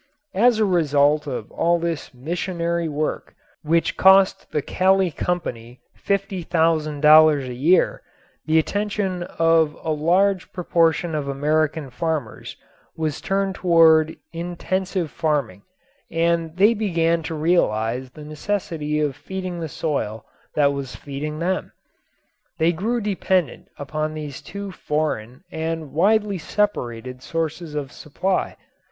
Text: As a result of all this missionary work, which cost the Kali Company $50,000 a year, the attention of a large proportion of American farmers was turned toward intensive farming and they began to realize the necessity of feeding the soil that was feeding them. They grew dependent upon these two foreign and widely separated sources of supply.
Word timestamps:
As 0.33 0.57
a 0.57 0.65
result 0.65 1.27
of 1.27 1.51
all 1.51 1.77
this 1.77 2.11
missionary 2.11 2.87
work, 2.89 3.35
which 3.61 3.97
cost 3.97 4.51
the 4.51 4.63
Kali 4.63 5.11
Company 5.11 5.79
$50,000 5.95 7.47
a 7.47 7.53
year, 7.53 8.01
the 8.47 8.57
attention 8.57 9.21
of 9.21 9.77
a 9.83 9.91
large 9.91 10.51
proportion 10.51 11.13
of 11.13 11.27
American 11.27 11.91
farmers 11.91 12.57
was 12.97 13.21
turned 13.21 13.53
toward 13.53 14.15
intensive 14.33 15.11
farming 15.11 15.61
and 16.09 16.57
they 16.57 16.73
began 16.73 17.21
to 17.21 17.35
realize 17.35 18.09
the 18.09 18.23
necessity 18.25 18.99
of 18.99 19.15
feeding 19.15 19.59
the 19.59 19.69
soil 19.69 20.25
that 20.55 20.73
was 20.73 20.95
feeding 20.95 21.37
them. 21.37 21.73
They 22.57 22.71
grew 22.71 23.01
dependent 23.01 23.67
upon 23.77 24.15
these 24.15 24.41
two 24.41 24.71
foreign 24.71 25.43
and 25.51 25.93
widely 25.93 26.39
separated 26.39 27.21
sources 27.21 27.75
of 27.75 27.91
supply. 27.91 28.55